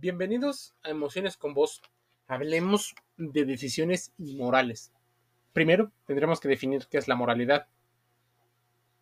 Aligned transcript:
Bienvenidos 0.00 0.76
a 0.84 0.90
Emociones 0.90 1.36
con 1.36 1.54
Vos. 1.54 1.82
Hablemos 2.28 2.94
de 3.16 3.44
decisiones 3.44 4.12
inmorales. 4.16 4.92
Primero, 5.52 5.90
tendremos 6.06 6.38
que 6.38 6.46
definir 6.46 6.86
qué 6.88 6.98
es 6.98 7.08
la 7.08 7.16
moralidad. 7.16 7.66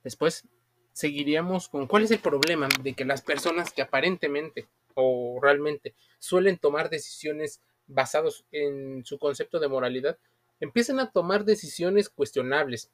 Después, 0.02 0.48
seguiríamos 0.94 1.68
con 1.68 1.86
cuál 1.86 2.04
es 2.04 2.12
el 2.12 2.20
problema 2.20 2.66
de 2.80 2.94
que 2.94 3.04
las 3.04 3.20
personas 3.20 3.74
que 3.74 3.82
aparentemente 3.82 4.68
o 4.94 5.38
realmente 5.42 5.94
suelen 6.18 6.56
tomar 6.56 6.88
decisiones 6.88 7.60
basadas 7.86 8.46
en 8.50 9.04
su 9.04 9.18
concepto 9.18 9.60
de 9.60 9.68
moralidad, 9.68 10.16
empiezan 10.60 10.98
a 10.98 11.10
tomar 11.10 11.44
decisiones 11.44 12.08
cuestionables, 12.08 12.90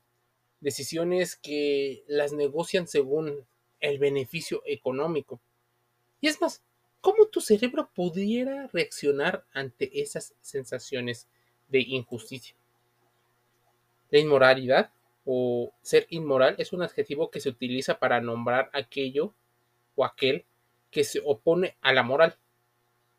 decisiones 0.59 1.37
que 1.37 2.03
las 2.09 2.33
negocian 2.33 2.89
según 2.89 3.47
el 3.79 4.01
beneficio 4.01 4.61
económico. 4.67 5.41
Y 6.21 6.27
es 6.27 6.41
más, 6.41 6.65
¿cómo 7.03 7.27
tu 7.27 7.43
cerebro 7.43 7.91
pudiera 7.93 8.69
reaccionar 8.73 9.45
ante 9.53 10.01
esas 10.01 10.35
sensaciones 10.41 11.29
de 11.69 11.81
injusticia? 11.81 12.57
La 14.09 14.21
inmoralidad 14.21 14.93
o 15.25 15.75
ser 15.83 16.07
inmoral 16.11 16.55
es 16.59 16.73
un 16.73 16.83
adjetivo 16.83 17.31
que 17.31 17.41
se 17.41 17.51
utiliza 17.51 17.99
para 17.99 18.21
nombrar 18.21 18.71
aquello 18.73 19.35
o 19.97 20.05
aquel 20.05 20.47
que 20.91 21.05
se 21.05 21.21
opone 21.25 21.77
a 21.81 21.93
la 21.93 22.03
moral. 22.03 22.39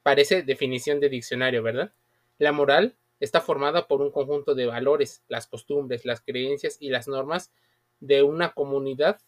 Parece 0.01 0.43
definición 0.43 0.99
de 0.99 1.09
diccionario, 1.09 1.61
¿verdad? 1.61 1.93
La 2.39 2.51
moral 2.51 2.95
está 3.19 3.41
formada 3.41 3.87
por 3.87 4.01
un 4.01 4.11
conjunto 4.11 4.55
de 4.55 4.65
valores, 4.65 5.23
las 5.27 5.47
costumbres, 5.47 6.05
las 6.05 6.21
creencias 6.21 6.77
y 6.79 6.89
las 6.89 7.07
normas 7.07 7.51
de 7.99 8.23
una 8.23 8.53
comunidad 8.53 9.19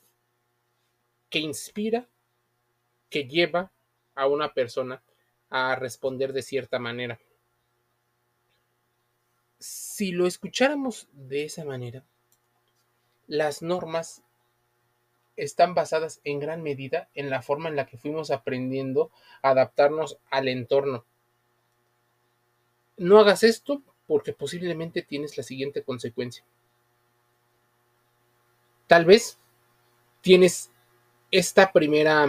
que 1.29 1.39
inspira, 1.39 2.07
que 3.09 3.27
lleva 3.27 3.71
a 4.15 4.27
una 4.27 4.53
persona 4.53 5.01
a 5.49 5.75
responder 5.75 6.33
de 6.33 6.41
cierta 6.41 6.79
manera. 6.79 7.19
Si 9.59 10.11
lo 10.11 10.27
escucháramos 10.27 11.07
de 11.13 11.45
esa 11.45 11.63
manera, 11.65 12.03
las 13.27 13.61
normas 13.61 14.23
están 15.35 15.73
basadas 15.73 16.21
en 16.23 16.39
gran 16.39 16.61
medida 16.61 17.09
en 17.13 17.29
la 17.29 17.41
forma 17.41 17.69
en 17.69 17.75
la 17.75 17.85
que 17.85 17.97
fuimos 17.97 18.31
aprendiendo 18.31 19.11
a 19.41 19.49
adaptarnos 19.49 20.17
al 20.29 20.47
entorno. 20.47 21.05
No 22.97 23.19
hagas 23.19 23.43
esto 23.43 23.81
porque 24.07 24.33
posiblemente 24.33 25.01
tienes 25.01 25.37
la 25.37 25.43
siguiente 25.43 25.83
consecuencia. 25.83 26.45
Tal 28.87 29.05
vez 29.05 29.39
tienes 30.21 30.71
esta 31.31 31.71
primera 31.71 32.27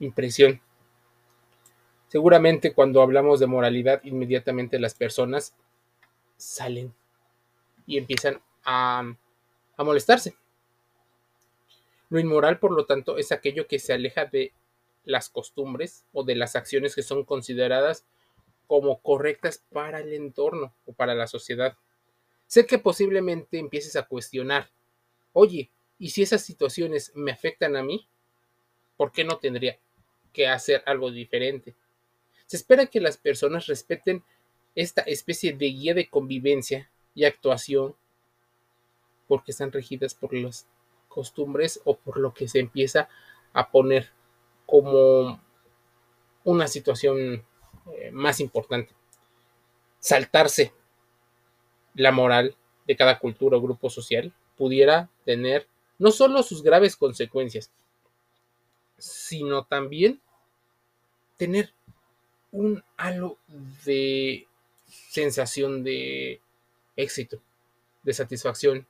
impresión 0.00 0.60
Seguramente 2.12 2.74
cuando 2.74 3.00
hablamos 3.00 3.40
de 3.40 3.46
moralidad, 3.46 4.04
inmediatamente 4.04 4.78
las 4.78 4.92
personas 4.92 5.54
salen 6.36 6.92
y 7.86 7.96
empiezan 7.96 8.38
a, 8.64 9.14
a 9.78 9.82
molestarse. 9.82 10.36
Lo 12.10 12.20
inmoral, 12.20 12.58
por 12.58 12.72
lo 12.72 12.84
tanto, 12.84 13.16
es 13.16 13.32
aquello 13.32 13.66
que 13.66 13.78
se 13.78 13.94
aleja 13.94 14.26
de 14.26 14.52
las 15.06 15.30
costumbres 15.30 16.04
o 16.12 16.22
de 16.22 16.36
las 16.36 16.54
acciones 16.54 16.94
que 16.94 17.02
son 17.02 17.24
consideradas 17.24 18.04
como 18.66 19.00
correctas 19.00 19.64
para 19.72 20.00
el 20.00 20.12
entorno 20.12 20.74
o 20.84 20.92
para 20.92 21.14
la 21.14 21.26
sociedad. 21.26 21.78
Sé 22.46 22.66
que 22.66 22.76
posiblemente 22.76 23.58
empieces 23.58 23.96
a 23.96 24.06
cuestionar, 24.06 24.68
oye, 25.32 25.70
¿y 25.98 26.10
si 26.10 26.20
esas 26.20 26.42
situaciones 26.42 27.10
me 27.14 27.32
afectan 27.32 27.74
a 27.74 27.82
mí? 27.82 28.06
¿Por 28.98 29.12
qué 29.12 29.24
no 29.24 29.38
tendría 29.38 29.78
que 30.34 30.46
hacer 30.46 30.82
algo 30.84 31.10
diferente? 31.10 31.74
Se 32.52 32.58
espera 32.58 32.84
que 32.84 33.00
las 33.00 33.16
personas 33.16 33.66
respeten 33.66 34.22
esta 34.74 35.00
especie 35.00 35.54
de 35.54 35.68
guía 35.68 35.94
de 35.94 36.10
convivencia 36.10 36.90
y 37.14 37.24
actuación 37.24 37.96
porque 39.26 39.52
están 39.52 39.72
regidas 39.72 40.14
por 40.14 40.34
las 40.34 40.66
costumbres 41.08 41.80
o 41.86 41.96
por 41.96 42.18
lo 42.18 42.34
que 42.34 42.48
se 42.48 42.58
empieza 42.58 43.08
a 43.54 43.70
poner 43.70 44.10
como 44.66 45.40
una 46.44 46.68
situación 46.68 47.42
eh, 47.94 48.10
más 48.12 48.38
importante. 48.38 48.92
Saltarse 49.98 50.74
la 51.94 52.12
moral 52.12 52.54
de 52.86 52.96
cada 52.96 53.18
cultura 53.18 53.56
o 53.56 53.62
grupo 53.62 53.88
social 53.88 54.30
pudiera 54.58 55.08
tener 55.24 55.68
no 55.98 56.10
solo 56.10 56.42
sus 56.42 56.62
graves 56.62 56.96
consecuencias, 56.96 57.70
sino 58.98 59.64
también 59.64 60.20
tener 61.38 61.72
un 62.52 62.84
halo 62.96 63.38
de 63.84 64.46
sensación 64.86 65.82
de 65.82 66.40
éxito, 66.96 67.42
de 68.02 68.12
satisfacción, 68.12 68.86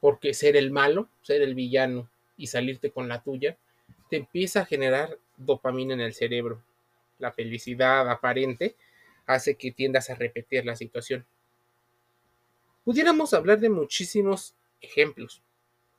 porque 0.00 0.34
ser 0.34 0.56
el 0.56 0.70
malo, 0.70 1.08
ser 1.22 1.42
el 1.42 1.54
villano 1.54 2.08
y 2.36 2.46
salirte 2.46 2.90
con 2.90 3.08
la 3.08 3.22
tuya, 3.22 3.56
te 4.10 4.16
empieza 4.16 4.60
a 4.60 4.66
generar 4.66 5.18
dopamina 5.36 5.94
en 5.94 6.00
el 6.00 6.14
cerebro. 6.14 6.62
La 7.18 7.32
felicidad 7.32 8.08
aparente 8.08 8.76
hace 9.26 9.56
que 9.56 9.72
tiendas 9.72 10.10
a 10.10 10.14
repetir 10.14 10.64
la 10.64 10.76
situación. 10.76 11.26
Pudiéramos 12.84 13.32
hablar 13.34 13.60
de 13.60 13.70
muchísimos 13.70 14.54
ejemplos, 14.80 15.42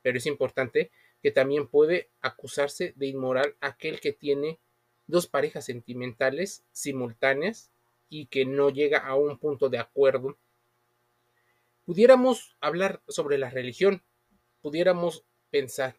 pero 0.02 0.18
es 0.18 0.26
importante 0.26 0.90
que 1.20 1.32
también 1.32 1.66
puede 1.66 2.08
acusarse 2.22 2.94
de 2.96 3.06
inmoral 3.06 3.56
aquel 3.60 4.00
que 4.00 4.12
tiene 4.12 4.58
dos 5.06 5.26
parejas 5.26 5.64
sentimentales 5.64 6.64
simultáneas 6.72 7.70
y 8.08 8.26
que 8.26 8.44
no 8.44 8.70
llega 8.70 8.98
a 8.98 9.14
un 9.14 9.38
punto 9.38 9.68
de 9.68 9.78
acuerdo. 9.78 10.36
Pudiéramos 11.84 12.56
hablar 12.60 13.02
sobre 13.08 13.38
la 13.38 13.50
religión, 13.50 14.02
pudiéramos 14.60 15.24
pensar 15.50 15.96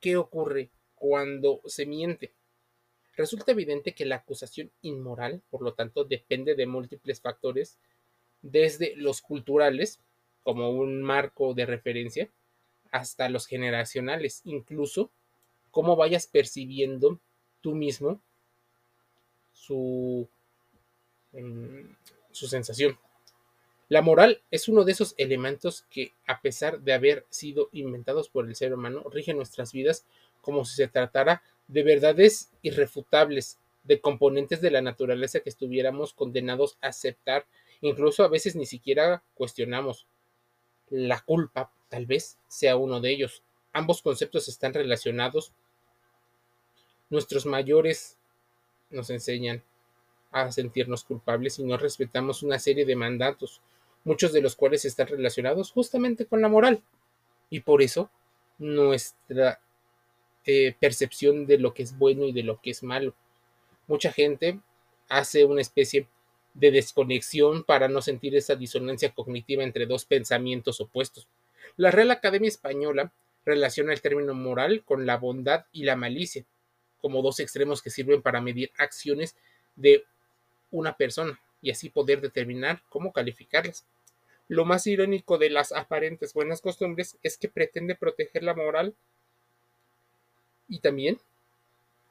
qué 0.00 0.16
ocurre 0.16 0.70
cuando 0.94 1.62
se 1.64 1.86
miente. 1.86 2.34
Resulta 3.16 3.52
evidente 3.52 3.94
que 3.94 4.06
la 4.06 4.16
acusación 4.16 4.70
inmoral, 4.82 5.42
por 5.50 5.62
lo 5.62 5.74
tanto, 5.74 6.04
depende 6.04 6.54
de 6.54 6.66
múltiples 6.66 7.20
factores, 7.20 7.78
desde 8.42 8.94
los 8.96 9.20
culturales, 9.20 10.00
como 10.42 10.70
un 10.70 11.02
marco 11.02 11.52
de 11.54 11.66
referencia, 11.66 12.30
hasta 12.90 13.28
los 13.28 13.46
generacionales, 13.46 14.40
incluso 14.44 15.10
cómo 15.70 15.96
vayas 15.96 16.26
percibiendo 16.26 17.20
tú 17.60 17.74
mismo 17.74 18.20
su, 19.52 20.28
em, 21.32 21.94
su 22.30 22.46
sensación. 22.48 22.98
La 23.88 24.02
moral 24.02 24.40
es 24.52 24.68
uno 24.68 24.84
de 24.84 24.92
esos 24.92 25.14
elementos 25.18 25.84
que, 25.90 26.12
a 26.26 26.40
pesar 26.40 26.80
de 26.80 26.92
haber 26.92 27.26
sido 27.28 27.68
inventados 27.72 28.28
por 28.28 28.46
el 28.46 28.54
ser 28.54 28.72
humano, 28.72 29.02
rigen 29.10 29.36
nuestras 29.36 29.72
vidas 29.72 30.06
como 30.40 30.64
si 30.64 30.76
se 30.76 30.88
tratara 30.88 31.42
de 31.66 31.82
verdades 31.82 32.50
irrefutables, 32.62 33.58
de 33.82 34.00
componentes 34.00 34.60
de 34.60 34.70
la 34.70 34.80
naturaleza 34.80 35.40
que 35.40 35.48
estuviéramos 35.48 36.14
condenados 36.14 36.78
a 36.80 36.88
aceptar, 36.88 37.46
incluso 37.80 38.22
a 38.22 38.28
veces 38.28 38.54
ni 38.54 38.66
siquiera 38.66 39.24
cuestionamos. 39.34 40.06
La 40.88 41.20
culpa 41.20 41.72
tal 41.88 42.06
vez 42.06 42.38
sea 42.46 42.76
uno 42.76 43.00
de 43.00 43.10
ellos. 43.10 43.42
Ambos 43.72 44.02
conceptos 44.02 44.48
están 44.48 44.72
relacionados 44.72 45.52
Nuestros 47.10 47.44
mayores 47.44 48.16
nos 48.90 49.10
enseñan 49.10 49.62
a 50.30 50.50
sentirnos 50.52 51.04
culpables 51.04 51.58
y 51.58 51.64
no 51.64 51.76
respetamos 51.76 52.42
una 52.42 52.58
serie 52.58 52.84
de 52.84 52.96
mandatos, 52.96 53.60
muchos 54.04 54.32
de 54.32 54.40
los 54.40 54.56
cuales 54.56 54.84
están 54.84 55.08
relacionados 55.08 55.72
justamente 55.72 56.24
con 56.26 56.40
la 56.40 56.48
moral. 56.48 56.82
Y 57.50 57.60
por 57.60 57.82
eso 57.82 58.10
nuestra 58.58 59.60
eh, 60.46 60.74
percepción 60.78 61.46
de 61.46 61.58
lo 61.58 61.74
que 61.74 61.82
es 61.82 61.98
bueno 61.98 62.24
y 62.24 62.32
de 62.32 62.44
lo 62.44 62.60
que 62.60 62.70
es 62.70 62.82
malo. 62.82 63.14
Mucha 63.88 64.12
gente 64.12 64.60
hace 65.08 65.44
una 65.44 65.60
especie 65.60 66.06
de 66.54 66.70
desconexión 66.70 67.64
para 67.64 67.88
no 67.88 68.02
sentir 68.02 68.36
esa 68.36 68.54
disonancia 68.54 69.12
cognitiva 69.14 69.62
entre 69.62 69.86
dos 69.86 70.04
pensamientos 70.04 70.80
opuestos. 70.80 71.28
La 71.76 71.90
Real 71.90 72.10
Academia 72.10 72.48
Española 72.48 73.12
relaciona 73.44 73.92
el 73.92 74.00
término 74.00 74.34
moral 74.34 74.82
con 74.84 75.06
la 75.06 75.16
bondad 75.16 75.66
y 75.72 75.84
la 75.84 75.96
malicia, 75.96 76.44
como 77.00 77.22
dos 77.22 77.40
extremos 77.40 77.82
que 77.82 77.90
sirven 77.90 78.22
para 78.22 78.40
medir 78.40 78.70
acciones 78.78 79.36
de 79.76 80.04
una 80.70 80.96
persona 80.96 81.40
y 81.62 81.70
así 81.70 81.88
poder 81.90 82.20
determinar 82.20 82.82
cómo 82.88 83.12
calificarlas. 83.12 83.84
Lo 84.48 84.64
más 84.64 84.86
irónico 84.86 85.38
de 85.38 85.50
las 85.50 85.72
aparentes 85.72 86.34
buenas 86.34 86.60
costumbres 86.60 87.16
es 87.22 87.36
que 87.38 87.48
pretende 87.48 87.94
proteger 87.94 88.42
la 88.42 88.54
moral 88.54 88.94
y 90.68 90.80
también 90.80 91.20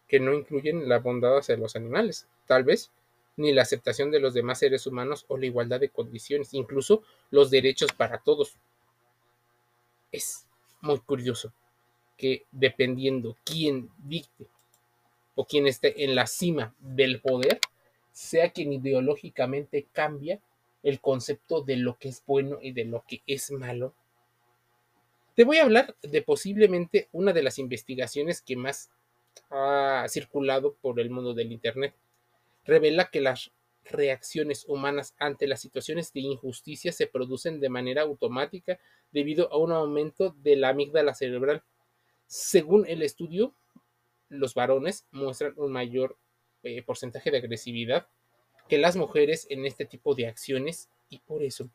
que 0.08 0.20
no 0.20 0.34
incluyen 0.34 0.90
la 0.90 1.00
bondad 1.00 1.38
hacia 1.38 1.58
los 1.58 1.76
animales, 1.76 2.28
tal 2.48 2.64
vez 2.64 2.92
ni 3.38 3.54
la 3.54 3.62
aceptación 3.62 4.12
de 4.12 4.20
los 4.20 4.34
demás 4.34 4.60
seres 4.60 4.86
humanos 4.86 5.26
o 5.30 5.38
la 5.38 5.46
igualdad 5.46 5.80
de 5.80 5.90
condiciones, 5.90 6.54
incluso 6.54 7.04
los 7.32 7.50
derechos 7.50 7.94
para 7.94 8.18
todos. 8.18 8.56
Es 10.12 10.46
muy 10.82 11.00
curioso 11.00 11.54
que 12.18 12.46
dependiendo 12.52 13.38
quién 13.46 13.90
dicte 13.98 14.48
o 15.40 15.46
quien 15.46 15.68
esté 15.68 16.04
en 16.04 16.16
la 16.16 16.28
cima 16.28 16.76
del 16.80 17.22
poder, 17.22 17.62
sea 18.12 18.50
quien 18.50 18.74
ideológicamente 18.74 19.88
cambia 19.94 20.42
el 20.84 21.00
concepto 21.00 21.62
de 21.62 21.78
lo 21.78 21.98
que 21.98 22.10
es 22.10 22.22
bueno 22.28 22.58
y 22.62 22.74
de 22.74 22.84
lo 22.84 23.06
que 23.08 23.22
es 23.26 23.50
malo. 23.50 23.94
Te 25.36 25.46
voy 25.46 25.60
a 25.60 25.64
hablar 25.64 25.96
de 26.02 26.22
posiblemente 26.24 27.08
una 27.14 27.32
de 27.32 27.42
las 27.42 27.58
investigaciones 27.58 28.42
que 28.42 28.58
más 28.58 28.92
ha 29.50 30.06
circulado 30.10 30.74
por 30.74 31.00
el 31.00 31.10
mundo 31.10 31.34
del 31.34 31.54
Internet. 31.54 31.96
Revela 32.66 33.10
que 33.10 33.22
las 33.22 33.54
reacciones 33.86 34.66
humanas 34.68 35.16
ante 35.20 35.48
las 35.48 35.62
situaciones 35.62 36.12
de 36.12 36.20
injusticia 36.20 36.92
se 36.92 37.08
producen 37.08 37.62
de 37.62 37.70
manera 37.70 38.02
automática 38.02 38.78
debido 39.14 39.50
a 39.54 39.58
un 39.58 39.72
aumento 39.72 40.36
de 40.44 40.58
la 40.58 40.68
amígdala 40.68 41.14
cerebral. 41.14 41.64
Según 42.28 42.86
el 42.88 43.04
estudio, 43.04 43.54
los 44.30 44.54
varones 44.54 45.06
muestran 45.12 45.54
un 45.58 45.72
mayor 45.72 46.18
eh, 46.64 46.81
porcentaje 46.84 47.31
de 47.31 47.38
agresividad 47.38 48.08
que 48.68 48.78
las 48.78 48.96
mujeres 48.96 49.48
en 49.50 49.66
este 49.66 49.86
tipo 49.86 50.16
de 50.16 50.28
acciones 50.28 50.90
y 51.10 51.20
por 51.20 51.44
eso 51.44 51.70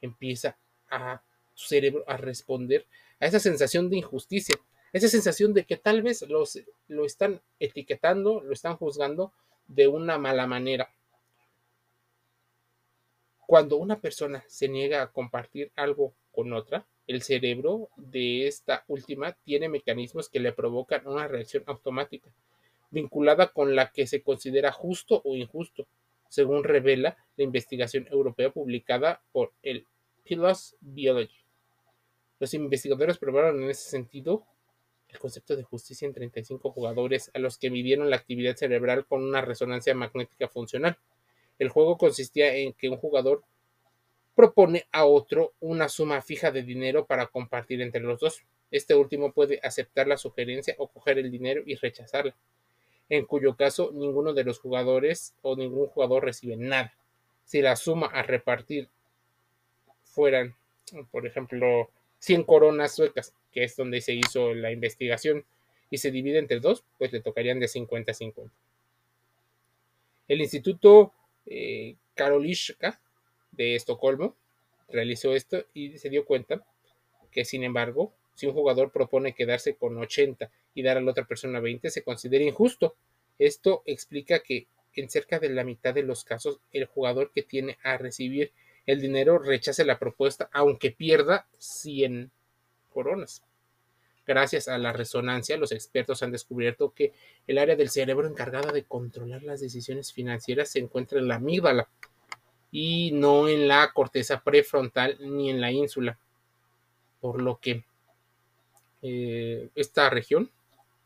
empieza 0.00 0.58
a 0.90 1.22
su 1.54 1.68
cerebro 1.68 2.04
a 2.06 2.16
responder 2.16 2.86
a 3.18 3.26
esa 3.26 3.40
sensación 3.40 3.88
de 3.88 3.96
injusticia, 3.96 4.56
esa 4.92 5.08
sensación 5.08 5.54
de 5.54 5.64
que 5.64 5.76
tal 5.76 6.02
vez 6.02 6.22
los, 6.22 6.60
lo 6.88 7.06
están 7.06 7.40
etiquetando, 7.58 8.42
lo 8.42 8.52
están 8.52 8.76
juzgando 8.76 9.32
de 9.66 9.88
una 9.88 10.18
mala 10.18 10.46
manera. 10.46 10.94
Cuando 13.46 13.76
una 13.76 14.00
persona 14.00 14.44
se 14.48 14.68
niega 14.68 15.02
a 15.02 15.12
compartir 15.12 15.72
algo 15.76 16.14
con 16.32 16.52
otra, 16.52 16.86
el 17.06 17.22
cerebro 17.22 17.88
de 17.96 18.46
esta 18.46 18.84
última 18.88 19.32
tiene 19.44 19.68
mecanismos 19.68 20.28
que 20.28 20.40
le 20.40 20.52
provocan 20.52 21.06
una 21.06 21.28
reacción 21.28 21.64
automática, 21.66 22.30
vinculada 22.90 23.48
con 23.48 23.76
la 23.76 23.90
que 23.90 24.06
se 24.06 24.22
considera 24.22 24.72
justo 24.72 25.20
o 25.24 25.34
injusto, 25.36 25.86
según 26.28 26.64
revela 26.64 27.16
la 27.36 27.44
investigación 27.44 28.08
europea 28.10 28.50
publicada 28.50 29.22
por 29.32 29.52
el 29.62 29.86
PLOS 30.24 30.76
Biology. 30.80 31.44
Los 32.40 32.54
investigadores 32.54 33.18
probaron 33.18 33.62
en 33.62 33.70
ese 33.70 33.88
sentido 33.88 34.44
el 35.08 35.18
concepto 35.18 35.56
de 35.56 35.62
justicia 35.62 36.06
en 36.06 36.12
35 36.12 36.70
jugadores 36.72 37.30
a 37.34 37.38
los 37.38 37.56
que 37.58 37.70
midieron 37.70 38.10
la 38.10 38.16
actividad 38.16 38.56
cerebral 38.56 39.06
con 39.06 39.22
una 39.22 39.40
resonancia 39.42 39.94
magnética 39.94 40.48
funcional. 40.48 40.98
El 41.58 41.68
juego 41.68 41.96
consistía 41.96 42.54
en 42.56 42.72
que 42.72 42.88
un 42.88 42.96
jugador 42.96 43.44
propone 44.34 44.86
a 44.92 45.04
otro 45.04 45.52
una 45.60 45.88
suma 45.88 46.20
fija 46.22 46.50
de 46.50 46.62
dinero 46.62 47.06
para 47.06 47.26
compartir 47.26 47.80
entre 47.82 48.00
los 48.00 48.20
dos. 48.20 48.42
Este 48.70 48.94
último 48.94 49.32
puede 49.32 49.60
aceptar 49.62 50.08
la 50.08 50.16
sugerencia 50.16 50.74
o 50.78 50.88
coger 50.88 51.18
el 51.18 51.30
dinero 51.30 51.62
y 51.64 51.76
rechazarla, 51.76 52.34
en 53.08 53.24
cuyo 53.26 53.56
caso 53.56 53.90
ninguno 53.92 54.32
de 54.32 54.44
los 54.44 54.58
jugadores 54.58 55.34
o 55.42 55.56
ningún 55.56 55.86
jugador 55.86 56.24
recibe 56.24 56.56
nada. 56.56 56.94
Si 57.44 57.62
la 57.62 57.76
suma 57.76 58.06
a 58.06 58.22
repartir 58.22 58.88
fueran, 60.02 60.54
por 61.10 61.26
ejemplo, 61.26 61.90
100 62.18 62.44
coronas 62.44 62.94
suecas, 62.94 63.34
que 63.52 63.64
es 63.64 63.76
donde 63.76 64.00
se 64.00 64.14
hizo 64.14 64.54
la 64.54 64.72
investigación, 64.72 65.44
y 65.90 65.98
se 65.98 66.10
divide 66.10 66.38
entre 66.38 66.58
dos, 66.58 66.84
pues 66.98 67.12
le 67.12 67.20
tocarían 67.20 67.60
de 67.60 67.68
50 67.68 68.10
a 68.10 68.14
50. 68.14 68.52
El 70.26 70.40
Instituto 70.40 71.12
eh, 71.46 71.94
Karolinska 72.14 73.00
de 73.56 73.74
Estocolmo 73.74 74.36
realizó 74.88 75.34
esto 75.34 75.64
y 75.74 75.98
se 75.98 76.10
dio 76.10 76.24
cuenta 76.24 76.64
que, 77.30 77.44
sin 77.44 77.64
embargo, 77.64 78.12
si 78.34 78.46
un 78.46 78.54
jugador 78.54 78.90
propone 78.90 79.34
quedarse 79.34 79.76
con 79.76 79.96
80 79.96 80.50
y 80.74 80.82
dar 80.82 80.96
a 80.96 81.00
la 81.00 81.10
otra 81.10 81.24
persona 81.24 81.60
20, 81.60 81.90
se 81.90 82.02
considera 82.02 82.44
injusto. 82.44 82.94
Esto 83.38 83.82
explica 83.86 84.40
que 84.40 84.66
en 84.94 85.10
cerca 85.10 85.38
de 85.38 85.48
la 85.48 85.64
mitad 85.64 85.94
de 85.94 86.02
los 86.02 86.24
casos, 86.24 86.60
el 86.72 86.86
jugador 86.86 87.32
que 87.32 87.42
tiene 87.42 87.78
a 87.82 87.96
recibir 87.96 88.52
el 88.86 89.00
dinero 89.00 89.38
rechace 89.38 89.84
la 89.84 89.98
propuesta, 89.98 90.48
aunque 90.52 90.90
pierda 90.90 91.46
100 91.58 92.30
coronas. 92.90 93.42
Gracias 94.26 94.68
a 94.68 94.78
la 94.78 94.92
resonancia, 94.92 95.56
los 95.56 95.72
expertos 95.72 96.22
han 96.22 96.32
descubierto 96.32 96.94
que 96.94 97.12
el 97.46 97.58
área 97.58 97.76
del 97.76 97.90
cerebro 97.90 98.26
encargada 98.26 98.72
de 98.72 98.84
controlar 98.84 99.42
las 99.42 99.60
decisiones 99.60 100.12
financieras 100.12 100.70
se 100.70 100.78
encuentra 100.78 101.18
en 101.18 101.28
la 101.28 101.36
amígdala, 101.36 101.88
y 102.76 103.12
no 103.12 103.48
en 103.48 103.68
la 103.68 103.92
corteza 103.92 104.42
prefrontal 104.42 105.16
ni 105.20 105.48
en 105.48 105.60
la 105.60 105.70
ínsula. 105.70 106.18
Por 107.20 107.40
lo 107.40 107.60
que 107.60 107.84
eh, 109.00 109.68
esta 109.76 110.10
región 110.10 110.50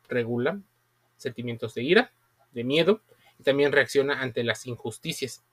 regula 0.08 0.62
sentimientos 1.18 1.74
de 1.74 1.82
ira, 1.82 2.12
de 2.52 2.64
miedo 2.64 3.02
y 3.38 3.42
también 3.42 3.70
reacciona 3.70 4.22
ante 4.22 4.44
las 4.44 4.64
injusticias. 4.64 5.44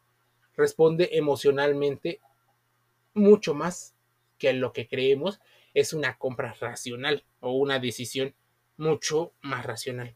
Responde 0.55 1.09
emocionalmente 1.11 2.21
mucho 3.13 3.53
más 3.53 3.93
que 4.37 4.53
lo 4.53 4.71
que 4.71 4.87
creemos 4.87 5.41
es 5.73 5.91
una 5.91 6.17
compra 6.17 6.55
racional 6.61 7.25
o 7.41 7.51
una 7.51 7.79
decisión 7.79 8.33
mucho 8.77 9.33
más 9.41 9.65
racional. 9.65 10.15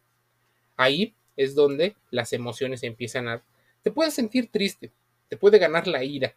Ahí 0.77 1.13
es 1.35 1.55
donde 1.55 1.97
las 2.09 2.31
emociones 2.31 2.83
empiezan 2.83 3.27
a... 3.27 3.43
Te 3.81 3.91
puedes 3.91 4.13
sentir 4.13 4.49
triste, 4.49 4.93
te 5.29 5.37
puede 5.37 5.59
ganar 5.59 5.87
la 5.87 6.03
ira, 6.03 6.35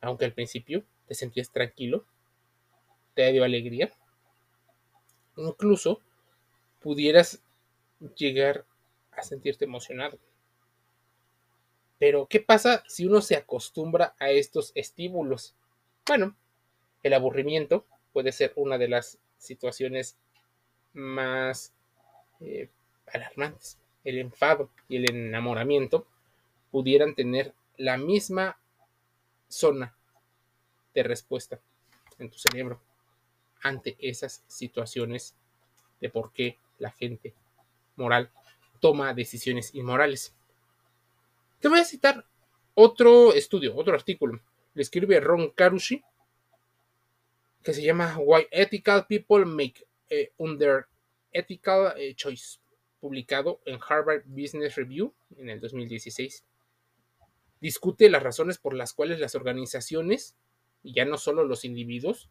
aunque 0.00 0.24
al 0.24 0.32
principio 0.32 0.84
te 1.06 1.14
sentías 1.14 1.52
tranquilo, 1.52 2.04
te 3.14 3.30
dio 3.30 3.44
alegría. 3.44 3.92
Incluso 5.36 6.00
pudieras 6.80 7.42
llegar 8.16 8.64
a 9.12 9.22
sentirte 9.22 9.66
emocionado. 9.66 10.18
Pero, 11.98 12.26
¿qué 12.26 12.40
pasa 12.40 12.82
si 12.88 13.06
uno 13.06 13.20
se 13.20 13.36
acostumbra 13.36 14.16
a 14.18 14.30
estos 14.30 14.72
estímulos? 14.74 15.54
Bueno, 16.06 16.36
el 17.02 17.12
aburrimiento 17.14 17.86
puede 18.12 18.32
ser 18.32 18.52
una 18.56 18.78
de 18.78 18.88
las 18.88 19.18
situaciones 19.38 20.16
más 20.94 21.72
eh, 22.40 22.70
alarmantes. 23.06 23.78
El 24.04 24.18
enfado 24.18 24.70
y 24.88 24.96
el 24.96 25.10
enamoramiento 25.10 26.06
pudieran 26.72 27.14
tener 27.14 27.54
la 27.76 27.96
misma 27.96 28.58
zona 29.48 29.94
de 30.94 31.02
respuesta 31.02 31.60
en 32.18 32.30
tu 32.30 32.38
cerebro 32.38 32.80
ante 33.62 33.96
esas 33.98 34.44
situaciones 34.46 35.34
de 36.00 36.10
por 36.10 36.32
qué 36.32 36.58
la 36.78 36.90
gente 36.90 37.34
moral 37.96 38.30
toma 38.80 39.14
decisiones 39.14 39.74
inmorales. 39.74 40.34
Te 41.60 41.68
voy 41.68 41.78
a 41.78 41.84
citar 41.84 42.26
otro 42.74 43.32
estudio, 43.32 43.76
otro 43.76 43.94
artículo. 43.94 44.40
Le 44.74 44.82
escribe 44.82 45.20
Ron 45.20 45.50
Carucci, 45.50 46.02
que 47.62 47.72
se 47.72 47.82
llama 47.82 48.18
Why 48.18 48.48
Ethical 48.50 49.06
People 49.06 49.44
Make 49.44 49.86
Under 50.38 50.86
Ethical 51.30 51.94
eh, 51.96 52.14
Choice, 52.14 52.58
publicado 53.00 53.60
en 53.64 53.78
Harvard 53.86 54.24
Business 54.26 54.74
Review 54.74 55.14
en 55.36 55.50
el 55.50 55.60
2016 55.60 56.44
discute 57.62 58.10
las 58.10 58.24
razones 58.24 58.58
por 58.58 58.74
las 58.74 58.92
cuales 58.92 59.20
las 59.20 59.36
organizaciones, 59.36 60.34
y 60.82 60.92
ya 60.92 61.04
no 61.04 61.16
solo 61.16 61.44
los 61.44 61.64
individuos, 61.64 62.28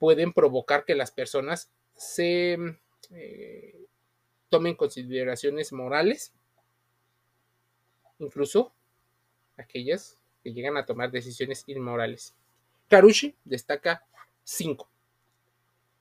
pueden 0.00 0.32
provocar 0.32 0.84
que 0.84 0.96
las 0.96 1.12
personas 1.12 1.70
se 1.94 2.58
eh, 3.10 3.86
tomen 4.48 4.74
consideraciones 4.74 5.72
morales, 5.72 6.32
incluso 8.18 8.72
aquellas 9.56 10.18
que 10.42 10.52
llegan 10.52 10.76
a 10.76 10.84
tomar 10.84 11.12
decisiones 11.12 11.62
inmorales. 11.68 12.34
Karushi 12.88 13.36
destaca 13.44 14.04
cinco. 14.42 14.90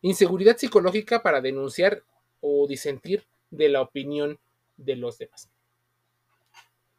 Inseguridad 0.01 0.57
psicológica 0.57 1.21
para 1.21 1.39
denunciar 1.39 2.03
o 2.41 2.65
disentir 2.67 3.27
de 3.51 3.69
la 3.69 3.81
opinión 3.81 4.39
de 4.77 4.95
los 4.95 5.19
demás. 5.19 5.49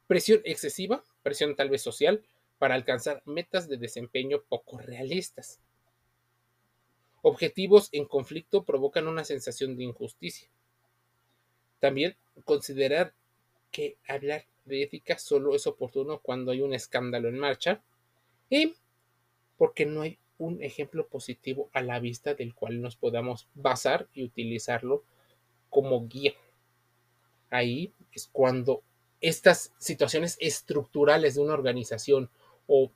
Presión 0.07 0.43
excesiva 0.45 1.03
presión 1.23 1.57
tal 1.57 1.71
vez 1.71 1.83
social, 1.83 2.23
para 2.59 2.75
alcanzar 2.75 3.23
metas 3.25 3.69
de 3.69 3.79
desempeño 3.79 4.43
poco 4.49 4.79
realistas. 4.79 5.61
Objetivos 7.23 7.89
en 7.93 8.05
conflicto 8.05 8.65
provocan 8.65 9.07
una 9.09 9.25
sensación 9.25 9.77
de 9.77 9.85
injusticia. 9.85 10.49
También 11.79 12.17
considerar 12.45 13.15
que 13.71 13.97
hablar 14.07 14.45
de 14.65 14.83
ética 14.83 15.19
solo 15.19 15.55
es 15.55 15.67
oportuno 15.67 16.21
cuando 16.21 16.53
hay 16.53 16.61
un 16.61 16.75
escándalo 16.75 17.29
en 17.29 17.39
marcha 17.39 17.83
y 18.49 18.75
porque 19.57 19.87
no 19.87 20.03
hay 20.03 20.19
un 20.39 20.63
ejemplo 20.63 21.07
positivo 21.07 21.71
a 21.73 21.83
la 21.83 21.99
vista 22.01 22.35
del 22.35 22.55
cual 22.55 22.81
nos 22.81 22.97
podamos 22.97 23.49
basar 23.55 24.09
y 24.15 24.25
utilizarlo 24.25 25.05
como 25.69 26.09
guía. 26.09 26.35
Ahí 27.51 27.93
es 28.13 28.29
cuando 28.33 28.83
estas 29.21 29.73
situaciones 29.79 30.37
estructurales 30.41 31.35
de 31.35 31.43
una 31.43 31.55
organización 31.55 32.31
o 32.67 32.91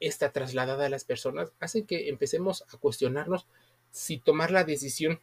esta 0.00 0.30
trasladada 0.30 0.86
a 0.86 0.90
las 0.90 1.04
personas 1.04 1.52
hacen 1.60 1.86
que 1.86 2.08
empecemos 2.08 2.64
a 2.72 2.76
cuestionarnos 2.76 3.46
si 3.90 4.18
tomar 4.18 4.50
la 4.50 4.64
decisión 4.64 5.20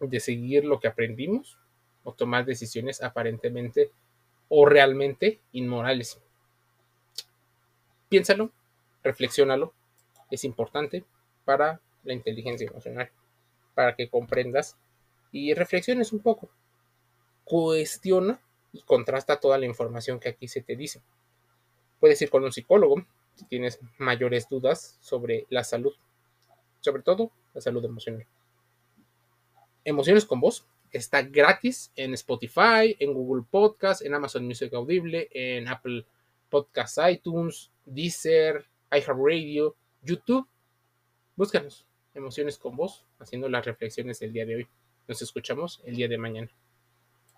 de 0.00 0.20
seguir 0.20 0.64
lo 0.64 0.80
que 0.80 0.88
aprendimos 0.88 1.58
o 2.04 2.12
tomar 2.12 2.44
decisiones 2.44 3.02
aparentemente 3.02 3.90
o 4.48 4.66
realmente 4.66 5.40
inmorales. 5.52 6.18
Piénsalo, 8.08 8.50
reflexiónalo, 9.02 9.72
es 10.30 10.44
importante 10.44 11.04
para 11.44 11.80
la 12.04 12.12
inteligencia 12.12 12.66
emocional, 12.66 13.10
para 13.74 13.94
que 13.94 14.08
comprendas 14.08 14.76
y 15.32 15.54
reflexiones 15.54 16.12
un 16.12 16.20
poco. 16.20 16.48
Cuestiona 17.44 18.40
y 18.72 18.82
contrasta 18.82 19.40
toda 19.40 19.58
la 19.58 19.66
información 19.66 20.20
que 20.20 20.30
aquí 20.30 20.48
se 20.48 20.62
te 20.62 20.76
dice. 20.76 21.02
Puedes 22.00 22.20
ir 22.22 22.30
con 22.30 22.44
un 22.44 22.52
psicólogo 22.52 23.04
si 23.34 23.44
tienes 23.46 23.80
mayores 23.98 24.48
dudas 24.48 24.98
sobre 25.00 25.46
la 25.48 25.64
salud, 25.64 25.94
sobre 26.80 27.02
todo 27.02 27.30
la 27.54 27.60
salud 27.60 27.84
emocional. 27.84 28.26
Emociones 29.84 30.24
con 30.24 30.40
voz 30.40 30.66
está 30.90 31.22
gratis 31.22 31.92
en 31.96 32.14
Spotify, 32.14 32.96
en 32.98 33.12
Google 33.14 33.44
Podcast, 33.48 34.02
en 34.02 34.14
Amazon 34.14 34.44
Music 34.44 34.72
Audible, 34.74 35.28
en 35.32 35.68
Apple 35.68 36.06
Podcasts, 36.48 37.00
iTunes, 37.10 37.70
Deezer, 37.84 38.66
iHeartRadio, 38.90 39.76
YouTube. 40.02 40.46
Búscanos, 41.36 41.86
Emociones 42.14 42.58
con 42.58 42.76
Voz, 42.76 43.06
haciendo 43.18 43.48
las 43.48 43.64
reflexiones 43.64 44.18
del 44.18 44.32
día 44.32 44.44
de 44.44 44.56
hoy. 44.56 44.68
Nos 45.06 45.22
escuchamos 45.22 45.80
el 45.84 45.96
día 45.96 46.08
de 46.08 46.18
mañana. 46.18 46.50